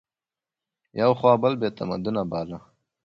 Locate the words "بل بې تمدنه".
1.43-2.23